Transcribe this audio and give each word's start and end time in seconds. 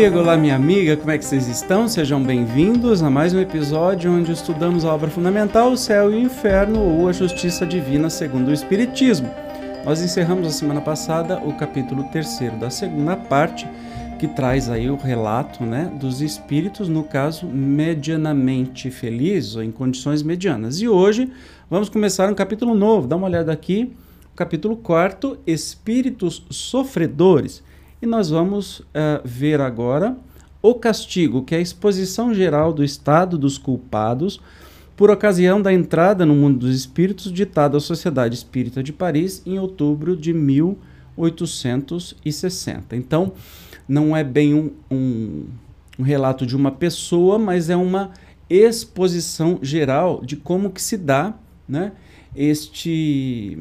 amigo, 0.00 0.18
olá 0.18 0.34
minha 0.34 0.56
amiga, 0.56 0.96
como 0.96 1.10
é 1.10 1.18
que 1.18 1.24
vocês 1.26 1.46
estão? 1.46 1.86
Sejam 1.86 2.22
bem-vindos 2.22 3.02
a 3.02 3.10
mais 3.10 3.34
um 3.34 3.38
episódio 3.38 4.10
onde 4.10 4.32
estudamos 4.32 4.82
a 4.82 4.94
obra 4.94 5.10
fundamental, 5.10 5.70
o 5.70 5.76
céu 5.76 6.10
e 6.10 6.16
o 6.16 6.18
inferno 6.18 6.80
ou 6.80 7.06
a 7.06 7.12
justiça 7.12 7.66
divina 7.66 8.08
segundo 8.08 8.48
o 8.48 8.52
Espiritismo. 8.52 9.30
Nós 9.84 10.00
encerramos 10.00 10.46
a 10.46 10.50
semana 10.52 10.80
passada 10.80 11.38
o 11.44 11.52
capítulo 11.52 12.04
terceiro 12.04 12.56
da 12.56 12.70
segunda 12.70 13.14
parte, 13.14 13.68
que 14.18 14.26
traz 14.26 14.70
aí 14.70 14.88
o 14.88 14.96
relato 14.96 15.64
né, 15.64 15.92
dos 16.00 16.22
espíritos, 16.22 16.88
no 16.88 17.04
caso, 17.04 17.44
medianamente 17.44 18.90
felizes 18.90 19.54
ou 19.54 19.62
em 19.62 19.70
condições 19.70 20.22
medianas. 20.22 20.80
E 20.80 20.88
hoje 20.88 21.30
vamos 21.68 21.90
começar 21.90 22.32
um 22.32 22.34
capítulo 22.34 22.74
novo, 22.74 23.06
dá 23.06 23.16
uma 23.16 23.26
olhada 23.26 23.52
aqui, 23.52 23.94
capítulo 24.34 24.78
quarto, 24.78 25.36
Espíritos 25.46 26.42
Sofredores. 26.48 27.62
E 28.02 28.06
nós 28.06 28.30
vamos 28.30 28.80
uh, 28.80 29.20
ver 29.24 29.60
agora 29.60 30.16
o 30.62 30.74
castigo, 30.74 31.42
que 31.42 31.54
é 31.54 31.58
a 31.58 31.60
exposição 31.60 32.32
geral 32.32 32.72
do 32.72 32.82
estado 32.82 33.36
dos 33.36 33.58
culpados 33.58 34.40
por 34.96 35.10
ocasião 35.10 35.60
da 35.60 35.70
entrada 35.72 36.24
no 36.24 36.34
mundo 36.34 36.60
dos 36.60 36.74
espíritos 36.74 37.30
ditada 37.32 37.76
à 37.76 37.80
Sociedade 37.80 38.34
Espírita 38.34 38.82
de 38.82 38.90
Paris 38.92 39.42
em 39.44 39.58
outubro 39.58 40.16
de 40.16 40.32
1860. 40.32 42.96
Então, 42.96 43.34
não 43.86 44.16
é 44.16 44.24
bem 44.24 44.54
um, 44.54 44.70
um, 44.90 45.44
um 45.98 46.02
relato 46.02 46.46
de 46.46 46.56
uma 46.56 46.70
pessoa, 46.70 47.38
mas 47.38 47.68
é 47.68 47.76
uma 47.76 48.12
exposição 48.48 49.58
geral 49.60 50.24
de 50.24 50.36
como 50.36 50.70
que 50.70 50.80
se 50.80 50.96
dá 50.96 51.34
né, 51.68 51.92
este, 52.34 53.58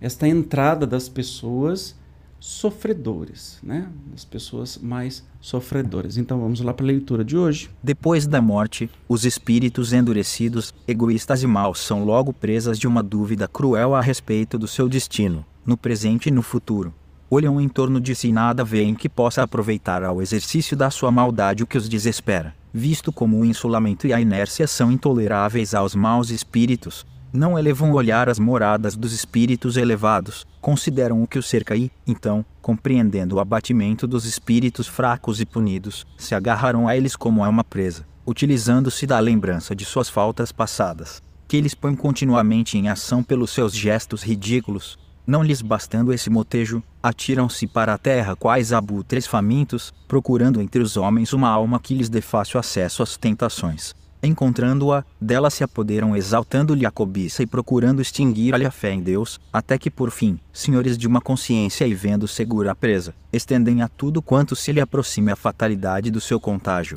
esta 0.00 0.26
entrada 0.26 0.86
das 0.86 1.06
pessoas 1.08 2.00
sofredores, 2.42 3.60
né? 3.62 3.88
As 4.12 4.24
pessoas 4.24 4.76
mais 4.76 5.24
sofredoras. 5.40 6.16
Então 6.18 6.40
vamos 6.40 6.60
lá 6.60 6.74
para 6.74 6.84
a 6.84 6.88
leitura 6.88 7.24
de 7.24 7.36
hoje. 7.36 7.70
Depois 7.80 8.26
da 8.26 8.42
morte, 8.42 8.90
os 9.08 9.24
espíritos 9.24 9.92
endurecidos, 9.92 10.74
egoístas 10.88 11.44
e 11.44 11.46
maus 11.46 11.78
são 11.78 12.04
logo 12.04 12.32
presas 12.32 12.80
de 12.80 12.88
uma 12.88 13.00
dúvida 13.00 13.46
cruel 13.46 13.94
a 13.94 14.00
respeito 14.00 14.58
do 14.58 14.66
seu 14.66 14.88
destino, 14.88 15.46
no 15.64 15.76
presente 15.76 16.30
e 16.30 16.32
no 16.32 16.42
futuro. 16.42 16.92
Olham 17.30 17.60
em 17.60 17.68
torno 17.68 18.00
de 18.00 18.12
si 18.12 18.30
e 18.30 18.32
nada 18.32 18.64
veem 18.64 18.96
que 18.96 19.08
possa 19.08 19.44
aproveitar 19.44 20.02
ao 20.02 20.20
exercício 20.20 20.76
da 20.76 20.90
sua 20.90 21.12
maldade 21.12 21.62
o 21.62 21.66
que 21.66 21.78
os 21.78 21.88
desespera. 21.88 22.56
Visto 22.74 23.12
como 23.12 23.38
o 23.38 23.44
insulamento 23.44 24.08
e 24.08 24.12
a 24.12 24.20
inércia 24.20 24.66
são 24.66 24.90
intoleráveis 24.90 25.74
aos 25.74 25.94
maus 25.94 26.30
espíritos, 26.30 27.06
não 27.32 27.58
elevam 27.58 27.90
o 27.90 27.94
olhar 27.94 28.28
às 28.28 28.38
moradas 28.38 28.94
dos 28.94 29.12
espíritos 29.12 29.76
elevados, 29.76 30.46
consideram 30.60 31.22
o 31.22 31.26
que 31.26 31.38
o 31.38 31.42
cerca 31.42 31.74
e, 31.74 31.90
então, 32.06 32.44
compreendendo 32.60 33.36
o 33.36 33.40
abatimento 33.40 34.06
dos 34.06 34.26
espíritos 34.26 34.86
fracos 34.86 35.40
e 35.40 35.46
punidos, 35.46 36.06
se 36.18 36.34
agarrarão 36.34 36.86
a 36.86 36.96
eles 36.96 37.16
como 37.16 37.42
a 37.42 37.48
uma 37.48 37.64
presa, 37.64 38.06
utilizando-se 38.26 39.06
da 39.06 39.18
lembrança 39.18 39.74
de 39.74 39.84
suas 39.84 40.10
faltas 40.10 40.52
passadas, 40.52 41.22
que 41.48 41.56
eles 41.56 41.74
põem 41.74 41.96
continuamente 41.96 42.76
em 42.76 42.88
ação 42.88 43.22
pelos 43.22 43.50
seus 43.50 43.74
gestos 43.74 44.22
ridículos. 44.22 44.98
Não 45.26 45.42
lhes 45.42 45.62
bastando 45.62 46.12
esse 46.12 46.28
motejo, 46.28 46.82
atiram-se 47.02 47.66
para 47.66 47.94
a 47.94 47.98
terra 47.98 48.36
quais 48.36 48.72
abutres 48.72 49.26
famintos, 49.26 49.94
procurando 50.06 50.60
entre 50.60 50.82
os 50.82 50.96
homens 50.96 51.32
uma 51.32 51.48
alma 51.48 51.80
que 51.80 51.94
lhes 51.94 52.08
dê 52.08 52.20
fácil 52.20 52.60
acesso 52.60 53.02
às 53.02 53.16
tentações 53.16 53.94
Encontrando-a, 54.22 55.04
dela 55.20 55.50
se 55.50 55.64
apoderam 55.64 56.16
exaltando-lhe 56.16 56.86
a 56.86 56.92
cobiça 56.92 57.42
e 57.42 57.46
procurando 57.46 58.00
extinguir-lhe 58.00 58.64
a 58.64 58.70
fé 58.70 58.92
em 58.92 59.00
Deus, 59.00 59.40
até 59.52 59.76
que 59.76 59.90
por 59.90 60.12
fim, 60.12 60.38
senhores 60.52 60.96
de 60.96 61.08
uma 61.08 61.20
consciência 61.20 61.84
e 61.86 61.92
vendo 61.92 62.28
segura 62.28 62.70
a 62.70 62.74
presa, 62.74 63.14
estendem 63.32 63.82
a 63.82 63.88
tudo 63.88 64.22
quanto 64.22 64.54
se 64.54 64.70
lhe 64.70 64.80
aproxime 64.80 65.32
a 65.32 65.36
fatalidade 65.36 66.08
do 66.08 66.20
seu 66.20 66.38
contágio. 66.38 66.96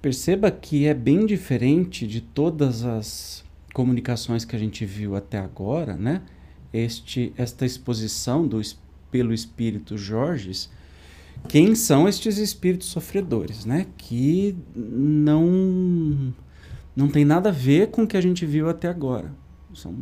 Perceba 0.00 0.50
que 0.50 0.86
é 0.86 0.94
bem 0.94 1.26
diferente 1.26 2.06
de 2.06 2.22
todas 2.22 2.84
as 2.84 3.44
comunicações 3.74 4.44
que 4.44 4.56
a 4.56 4.58
gente 4.58 4.86
viu 4.86 5.14
até 5.14 5.38
agora, 5.38 5.94
né? 5.94 6.22
Este, 6.72 7.34
esta 7.36 7.66
exposição 7.66 8.48
do, 8.48 8.60
pelo 9.10 9.34
espírito 9.34 9.98
Jorges, 9.98 10.70
quem 11.48 11.74
são 11.74 12.08
estes 12.08 12.38
espíritos 12.38 12.88
sofredores, 12.88 13.66
né? 13.66 13.86
Que 13.98 14.56
não 14.74 16.32
não 16.94 17.08
tem 17.08 17.24
nada 17.24 17.48
a 17.48 17.52
ver 17.52 17.90
com 17.90 18.02
o 18.02 18.06
que 18.06 18.16
a 18.16 18.20
gente 18.20 18.44
viu 18.44 18.68
até 18.68 18.88
agora. 18.88 19.32
São 19.74 19.94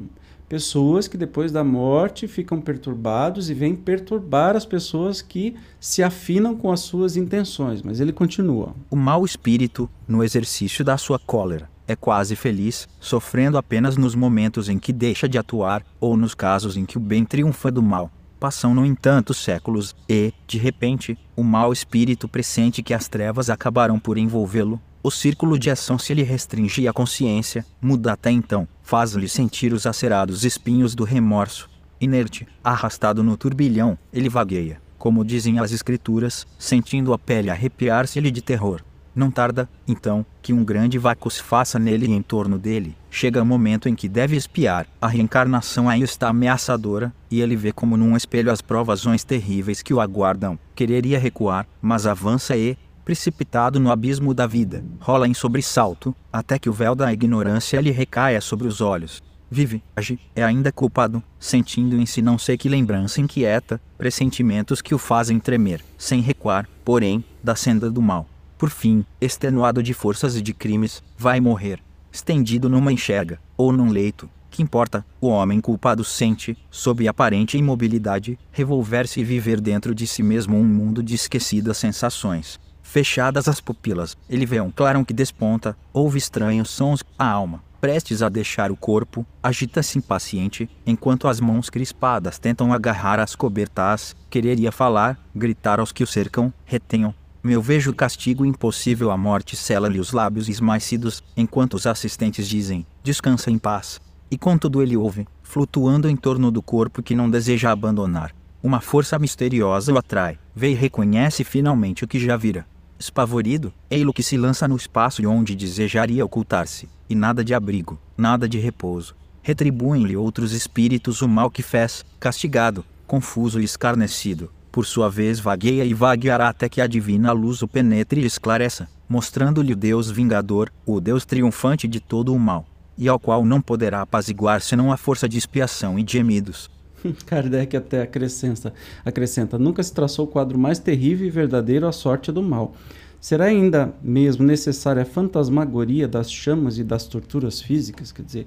pessoas 0.49 1.07
que 1.07 1.17
depois 1.17 1.53
da 1.53 1.63
morte 1.63 2.27
ficam 2.27 2.61
perturbados 2.61 3.49
e 3.49 3.55
vêm 3.55 3.77
perturbar 3.77 4.57
as 4.57 4.67
pessoas 4.67 5.23
que 5.23 5.55
se 5.79 6.03
afinam 6.03 6.57
com 6.57 6.73
as 6.73 6.81
suas 6.81 7.17
intenções. 7.17 7.83
Mas 7.83 8.01
ele 8.01 8.13
continua. 8.13 8.75
O 8.91 8.97
mau 8.97 9.25
espírito, 9.25 9.89
no 10.09 10.25
exercício 10.25 10.85
da 10.85 10.99
sua 10.99 11.21
cólera, 11.21 11.71
é 11.87 11.95
quase 11.95 12.35
feliz, 12.35 12.89
sofrendo 12.99 13.57
apenas 13.57 13.97
nos 13.97 14.17
momentos 14.17 14.69
em 14.69 14.79
que 14.79 14.93
deixa 14.93 15.29
de 15.29 15.39
atuar 15.39 15.85
ou 16.01 16.17
nos 16.17 16.35
casos 16.35 16.77
em 16.77 16.85
que 16.85 16.97
o 16.97 17.01
bem 17.01 17.25
triunfa 17.25 17.71
do 17.71 17.83
mal. 17.83 18.11
Passam, 18.41 18.75
no 18.75 18.87
entanto, 18.87 19.35
séculos 19.35 19.95
e, 20.09 20.33
de 20.49 20.59
repente, 20.59 21.17
o 21.37 21.45
mau 21.45 21.73
espírito 21.73 22.27
pressente 22.27 22.83
que 22.83 22.95
as 22.95 23.07
trevas 23.07 23.51
acabarão 23.51 24.01
por 24.01 24.19
envolvê-lo 24.19 24.81
o 25.03 25.11
círculo 25.11 25.59
de 25.59 25.71
ação 25.71 25.99
se 25.99 26.13
lhe 26.13 26.23
restringe 26.23 26.87
à 26.87 26.93
consciência, 26.93 27.65
muda 27.81 28.13
até 28.13 28.31
então, 28.31 28.69
faz-lhe 28.83 29.29
sentir 29.29 29.73
os 29.73 29.87
acerados 29.87 30.45
espinhos 30.45 30.95
do 30.95 31.05
remorso. 31.05 31.71
Inerte, 32.01 32.47
arrastado 32.63 33.23
no 33.23 33.37
turbilhão, 33.37 33.97
ele 34.13 34.29
vagueia, 34.29 34.81
como 34.99 35.25
dizem 35.25 35.59
as 35.59 35.73
escrituras, 35.73 36.47
sentindo 36.59 37.15
a 37.15 37.19
pele 37.19 37.51
arrepiar-se-lhe 37.51 38.31
de 38.31 38.43
terror. 38.43 38.83
Não 39.15 39.31
tarda, 39.31 39.69
então, 39.89 40.25
que 40.41 40.53
um 40.53 40.63
grande 40.63 40.97
vácuo 40.97 41.31
se 41.31 41.43
faça 41.43 41.79
nele 41.79 42.07
e 42.07 42.13
em 42.13 42.23
torno 42.23 42.59
dele. 42.59 42.95
Chega 43.11 43.43
o 43.43 43.47
momento 43.47 43.89
em 43.89 43.95
que 43.95 44.09
deve 44.09 44.37
espiar. 44.37 44.87
A 45.01 45.09
reencarnação 45.09 45.89
aí 45.89 46.03
está 46.03 46.29
ameaçadora, 46.29 47.13
e 47.29 47.41
ele 47.41 47.57
vê 47.57 47.73
como 47.73 47.97
num 47.97 48.17
espelho 48.17 48.53
as 48.53 48.63
provações 48.63 49.25
terríveis 49.25 49.83
que 49.83 49.93
o 49.93 50.01
aguardam. 50.01 50.59
Quereria 50.77 51.19
recuar, 51.19 51.67
mas 51.83 52.07
avança 52.07 52.57
e, 52.57 52.79
precipitado 53.11 53.81
no 53.81 53.91
abismo 53.91 54.33
da 54.33 54.47
vida, 54.47 54.85
rola 55.01 55.27
em 55.27 55.35
sobressalto, 55.35 56.15
até 56.33 56.61
que 56.61 56.71
o 56.71 56.73
véu 56.73 56.95
da 56.95 57.13
ignorância 57.13 57.81
lhe 57.81 57.91
recaia 57.91 58.41
sobre 58.41 58.69
os 58.69 58.81
olhos. 58.81 59.21
Vive, 59.51 59.83
age, 59.97 60.17
é 60.33 60.45
ainda 60.45 60.71
culpado, 60.71 61.21
sentindo 61.37 62.01
em 62.01 62.07
si 62.07 62.23
não 62.23 62.39
sei 62.39 62.57
que 62.57 62.69
lembrança 62.69 63.21
inquieta, 63.21 63.81
pressentimentos 63.99 64.81
que 64.81 64.95
o 64.95 64.99
fazem 64.99 65.41
tremer, 65.41 65.83
sem 65.99 66.21
recuar, 66.21 66.69
porém, 66.85 67.25
da 67.43 67.57
senda 67.57 67.91
do 67.91 68.01
mal. 68.01 68.29
Por 68.57 68.71
fim, 68.71 69.05
extenuado 69.21 69.83
de 69.83 69.93
forças 69.93 70.37
e 70.37 70.41
de 70.41 70.55
crimes, 70.55 71.03
vai 71.19 71.41
morrer, 71.41 71.81
estendido 72.13 72.69
numa 72.69 72.93
enxerga, 72.93 73.41
ou 73.57 73.73
num 73.73 73.91
leito, 73.91 74.31
que 74.49 74.63
importa, 74.63 75.05
o 75.21 75.27
homem 75.27 75.61
culpado 75.61 76.05
sente, 76.05 76.57
sob 76.71 77.09
aparente 77.09 77.59
imobilidade, 77.59 78.39
revolver-se 78.53 79.19
e 79.19 79.25
viver 79.25 79.61
dentro 79.61 79.97
de 79.97 80.07
si 80.07 80.23
mesmo 80.23 80.57
um 80.57 80.65
mundo 80.65 81.03
de 81.03 81.17
esquecidas 81.17 81.77
sensações. 81.77 82.70
Fechadas 82.93 83.47
as 83.47 83.61
pupilas, 83.61 84.19
ele 84.29 84.45
vê 84.45 84.61
um 84.61 84.69
clarão 84.69 85.05
que 85.05 85.15
desponta, 85.15 85.77
ouve 85.93 86.19
estranhos 86.19 86.71
sons, 86.71 87.05
a 87.17 87.25
alma, 87.25 87.63
prestes 87.81 88.21
a 88.21 88.29
deixar 88.29 88.73
o 88.73 88.77
corpo, 88.77 89.25
agita-se 89.41 89.97
impaciente, 89.97 90.69
enquanto 90.85 91.29
as 91.29 91.39
mãos 91.39 91.71
crispadas 91.71 92.41
tentam 92.41 92.73
agarrar 92.73 93.21
as 93.21 93.37
cobertas, 93.37 94.17
quereria 94.29 94.73
falar, 94.73 95.17
gritar 95.33 95.79
aos 95.79 95.93
que 95.93 96.03
o 96.03 96.07
cercam, 96.07 96.53
retenham. 96.65 97.15
Meu 97.45 97.63
vejo 97.63 97.95
castigo 97.95 98.45
impossível 98.45 99.13
a 99.13 99.17
morte 99.17 99.55
cela-lhe 99.55 100.01
os 100.01 100.11
lábios 100.11 100.49
esmaecidos, 100.49 101.23
enquanto 101.37 101.75
os 101.75 101.87
assistentes 101.87 102.49
dizem, 102.49 102.85
descansa 103.05 103.53
em 103.53 103.59
paz. 103.59 104.01
E 104.29 104.37
contudo 104.37 104.83
ele 104.83 104.97
ouve, 104.97 105.29
flutuando 105.45 106.11
em 106.11 106.17
torno 106.17 106.51
do 106.51 106.61
corpo 106.61 107.05
que 107.05 107.15
não 107.15 107.31
deseja 107.31 107.71
abandonar. 107.71 108.35
Uma 108.61 108.81
força 108.81 109.17
misteriosa 109.17 109.93
o 109.93 109.97
atrai, 109.97 110.41
vê 110.57 110.73
e 110.73 110.75
reconhece 110.75 111.45
finalmente 111.45 112.03
o 112.03 112.09
que 112.09 112.19
já 112.19 112.37
vira. 112.37 112.67
Espavorido, 113.01 113.73
ei-lo 113.91 114.13
que 114.13 114.23
se 114.23 114.37
lança 114.37 114.69
no 114.69 114.77
espaço 114.77 115.23
de 115.23 115.27
onde 115.27 115.57
desejaria 115.57 116.23
ocultar-se, 116.23 116.87
e 117.09 117.15
nada 117.15 117.43
de 117.43 117.55
abrigo, 117.55 117.99
nada 118.15 118.47
de 118.47 118.59
repouso. 118.59 119.17
Retribuem-lhe 119.43 120.19
outros 120.19 120.53
espíritos 120.53 121.23
o 121.23 121.29
mal 121.29 121.51
que 121.51 121.63
fez, 121.63 122.05
castigado, 122.21 122.85
confuso 123.07 123.59
e 123.59 123.65
escarnecido. 123.65 124.53
Por 124.71 124.85
sua 124.85 125.09
vez 125.09 125.41
vagueia 125.41 125.83
e 125.83 125.95
vagueará 125.95 126.51
até 126.51 126.69
que 126.69 126.79
a 126.79 126.87
divina 126.87 127.33
luz 127.33 127.63
o 127.63 127.67
penetre 127.67 128.21
e 128.21 128.27
esclareça, 128.27 128.87
mostrando-lhe 129.09 129.73
o 129.73 129.77
Deus 129.77 130.11
vingador, 130.11 130.71
o 130.85 131.01
Deus 131.01 131.25
triunfante 131.25 131.89
de 131.89 132.01
todo 132.01 132.35
o 132.35 132.39
mal, 132.39 132.67
e 132.99 133.09
ao 133.09 133.19
qual 133.19 133.47
não 133.47 133.63
poderá 133.63 134.03
apaziguar 134.03 134.61
senão 134.61 134.93
a 134.93 134.99
força 134.99 135.27
de 135.27 135.39
expiação 135.39 135.99
e 135.99 136.05
gemidos. 136.07 136.71
Kardec 137.27 137.77
até 137.77 138.03
acrescenta, 138.03 138.73
acrescenta: 139.05 139.59
nunca 139.59 139.83
se 139.83 139.93
traçou 139.93 140.25
o 140.27 140.29
quadro 140.29 140.59
mais 140.59 140.79
terrível 140.79 141.27
e 141.27 141.31
verdadeiro 141.31 141.87
à 141.87 141.93
sorte 141.93 142.31
do 142.31 142.43
mal. 142.43 142.75
Será 143.21 143.47
ainda 143.47 143.95
mesmo 144.03 144.47
necessária 144.47 145.03
a 145.03 145.07
fantasmagoria 145.07 146.09
das 146.09 146.33
chamas 146.33 146.79
e 146.79 146.85
das 146.85 147.07
torturas 147.07 147.61
físicas? 147.61 148.13
Quer 148.13 148.23
dizer, 148.23 148.47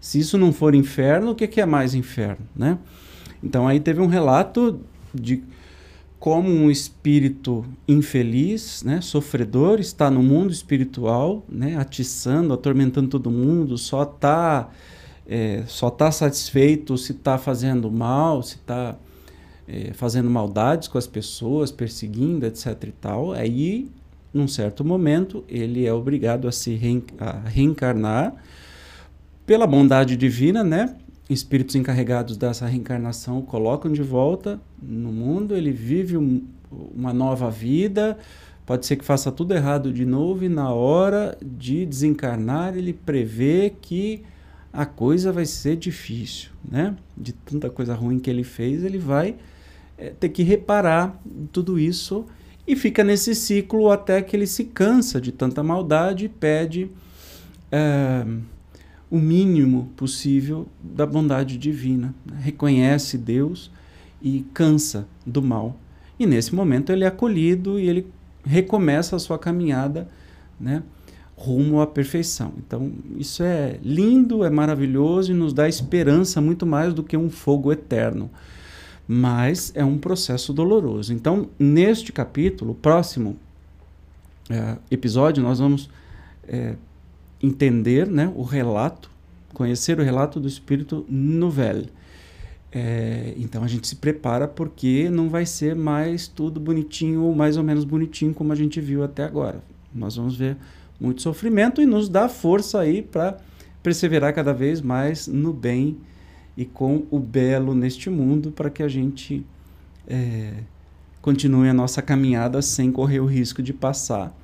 se 0.00 0.18
isso 0.18 0.38
não 0.38 0.52
for 0.52 0.74
inferno, 0.74 1.32
o 1.32 1.34
que 1.34 1.60
é 1.60 1.66
mais 1.66 1.94
inferno, 1.94 2.46
né? 2.54 2.78
Então 3.42 3.66
aí 3.66 3.80
teve 3.80 4.00
um 4.00 4.06
relato 4.06 4.80
de 5.12 5.42
como 6.22 6.48
um 6.48 6.70
espírito 6.70 7.64
infeliz, 7.88 8.84
né, 8.84 9.00
sofredor, 9.00 9.80
está 9.80 10.08
no 10.08 10.22
mundo 10.22 10.52
espiritual, 10.52 11.44
né, 11.48 11.76
atiçando, 11.76 12.54
atormentando 12.54 13.08
todo 13.08 13.28
mundo, 13.28 13.76
só 13.76 14.04
está 14.04 14.70
é, 15.32 15.64
só 15.66 15.88
tá 15.88 16.12
satisfeito 16.12 16.98
se 16.98 17.12
está 17.12 17.38
fazendo 17.38 17.90
mal, 17.90 18.42
se 18.42 18.56
está 18.56 18.96
é, 19.66 19.94
fazendo 19.94 20.28
maldades 20.28 20.88
com 20.88 20.98
as 20.98 21.06
pessoas, 21.06 21.72
perseguindo, 21.72 22.44
etc. 22.44 22.66
e 22.84 22.92
tal. 22.92 23.32
Aí, 23.32 23.90
num 24.32 24.46
certo 24.46 24.84
momento, 24.84 25.42
ele 25.48 25.86
é 25.86 25.92
obrigado 25.92 26.46
a 26.46 26.52
se 26.52 26.74
reen 26.74 27.02
a 27.18 27.48
reencarnar 27.48 28.34
pela 29.46 29.66
bondade 29.66 30.18
divina, 30.18 30.62
né? 30.62 30.96
espíritos 31.30 31.74
encarregados 31.76 32.36
dessa 32.36 32.66
reencarnação 32.66 33.38
o 33.38 33.42
colocam 33.42 33.90
de 33.90 34.02
volta 34.02 34.60
no 34.82 35.10
mundo, 35.10 35.56
ele 35.56 35.70
vive 35.70 36.18
um, 36.18 36.44
uma 36.70 37.12
nova 37.12 37.50
vida, 37.50 38.18
pode 38.66 38.84
ser 38.84 38.96
que 38.96 39.04
faça 39.04 39.32
tudo 39.32 39.54
errado 39.54 39.90
de 39.90 40.04
novo, 40.04 40.44
e 40.44 40.48
na 40.50 40.74
hora 40.74 41.38
de 41.42 41.86
desencarnar, 41.86 42.76
ele 42.76 42.92
prevê 42.92 43.72
que 43.80 44.22
a 44.72 44.86
coisa 44.86 45.30
vai 45.30 45.44
ser 45.44 45.76
difícil, 45.76 46.50
né? 46.66 46.96
De 47.16 47.32
tanta 47.32 47.68
coisa 47.68 47.94
ruim 47.94 48.18
que 48.18 48.30
ele 48.30 48.44
fez, 48.44 48.82
ele 48.84 48.98
vai 48.98 49.36
é, 49.98 50.10
ter 50.10 50.30
que 50.30 50.42
reparar 50.42 51.20
tudo 51.52 51.78
isso 51.78 52.24
e 52.66 52.74
fica 52.74 53.04
nesse 53.04 53.34
ciclo 53.34 53.90
até 53.90 54.22
que 54.22 54.34
ele 54.34 54.46
se 54.46 54.64
cansa 54.64 55.20
de 55.20 55.32
tanta 55.32 55.62
maldade 55.62 56.26
e 56.26 56.28
pede. 56.28 56.90
É, 57.70 58.24
o 59.12 59.18
mínimo 59.18 59.90
possível 59.94 60.66
da 60.82 61.04
bondade 61.04 61.58
divina. 61.58 62.14
Né? 62.24 62.38
Reconhece 62.40 63.18
Deus 63.18 63.70
e 64.22 64.46
cansa 64.54 65.06
do 65.26 65.42
mal. 65.42 65.78
E 66.18 66.24
nesse 66.24 66.54
momento 66.54 66.90
ele 66.90 67.04
é 67.04 67.08
acolhido 67.08 67.78
e 67.78 67.90
ele 67.90 68.06
recomeça 68.42 69.14
a 69.14 69.18
sua 69.18 69.38
caminhada 69.38 70.08
né, 70.58 70.82
rumo 71.42 71.80
à 71.80 71.86
perfeição. 71.86 72.52
Então, 72.56 72.92
isso 73.18 73.42
é 73.42 73.80
lindo, 73.82 74.44
é 74.44 74.50
maravilhoso 74.50 75.32
e 75.32 75.34
nos 75.34 75.52
dá 75.52 75.68
esperança 75.68 76.40
muito 76.40 76.64
mais 76.64 76.94
do 76.94 77.02
que 77.02 77.16
um 77.16 77.28
fogo 77.28 77.72
eterno. 77.72 78.30
Mas 79.08 79.72
é 79.74 79.84
um 79.84 79.98
processo 79.98 80.52
doloroso. 80.52 81.12
Então, 81.12 81.48
neste 81.58 82.12
capítulo, 82.12 82.74
próximo 82.74 83.36
é, 84.48 84.76
episódio, 84.88 85.42
nós 85.42 85.58
vamos 85.58 85.90
é, 86.46 86.76
entender 87.42 88.06
né, 88.06 88.32
o 88.36 88.42
relato, 88.42 89.10
conhecer 89.52 89.98
o 89.98 90.02
relato 90.02 90.38
do 90.38 90.46
Espírito 90.46 91.04
Novel. 91.08 91.86
É, 92.70 93.34
então 93.36 93.62
a 93.62 93.66
gente 93.66 93.86
se 93.86 93.96
prepara 93.96 94.48
porque 94.48 95.10
não 95.10 95.28
vai 95.28 95.44
ser 95.44 95.76
mais 95.76 96.26
tudo 96.26 96.58
bonitinho 96.58 97.22
ou 97.22 97.34
mais 97.34 97.58
ou 97.58 97.62
menos 97.62 97.84
bonitinho 97.84 98.32
como 98.32 98.50
a 98.50 98.56
gente 98.56 98.80
viu 98.80 99.02
até 99.02 99.24
agora. 99.24 99.62
Nós 99.94 100.16
vamos 100.16 100.36
ver 100.36 100.56
muito 101.00 101.22
sofrimento 101.22 101.80
e 101.80 101.86
nos 101.86 102.08
dá 102.08 102.28
força 102.28 102.80
aí 102.80 103.02
para 103.02 103.38
perseverar 103.82 104.34
cada 104.34 104.52
vez 104.52 104.80
mais 104.80 105.26
no 105.26 105.52
bem 105.52 105.98
e 106.56 106.64
com 106.64 107.04
o 107.10 107.18
belo 107.18 107.74
neste 107.74 108.08
mundo 108.10 108.52
para 108.52 108.70
que 108.70 108.82
a 108.82 108.88
gente 108.88 109.44
é, 110.06 110.52
continue 111.20 111.68
a 111.68 111.74
nossa 111.74 112.02
caminhada 112.02 112.60
sem 112.62 112.92
correr 112.92 113.20
o 113.20 113.26
risco 113.26 113.62
de 113.62 113.72
passar 113.72 114.36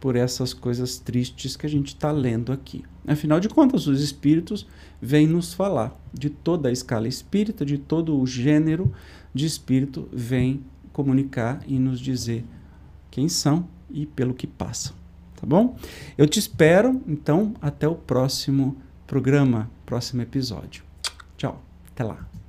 por 0.00 0.16
essas 0.16 0.52
coisas 0.52 0.98
tristes 0.98 1.56
que 1.56 1.64
a 1.64 1.68
gente 1.68 1.88
está 1.88 2.10
lendo 2.10 2.52
aqui. 2.52 2.84
Afinal 3.06 3.38
de 3.38 3.48
contas, 3.48 3.86
os 3.86 4.02
espíritos 4.02 4.66
vêm 5.00 5.28
nos 5.28 5.54
falar 5.54 5.96
de 6.12 6.28
toda 6.28 6.68
a 6.68 6.72
escala 6.72 7.06
espírita, 7.06 7.64
de 7.64 7.78
todo 7.78 8.18
o 8.18 8.26
gênero 8.26 8.92
de 9.32 9.46
espírito, 9.46 10.08
vêm 10.12 10.64
comunicar 10.92 11.62
e 11.68 11.78
nos 11.78 12.00
dizer 12.00 12.44
quem 13.10 13.28
são 13.28 13.68
e 13.90 14.04
pelo 14.04 14.34
que 14.34 14.46
passam. 14.46 15.01
Tá 15.42 15.46
bom? 15.48 15.76
Eu 16.16 16.28
te 16.28 16.38
espero, 16.38 17.02
então, 17.04 17.52
até 17.60 17.88
o 17.88 17.96
próximo 17.96 18.76
programa, 19.08 19.68
próximo 19.84 20.22
episódio. 20.22 20.84
Tchau, 21.36 21.60
até 21.90 22.04
lá. 22.04 22.41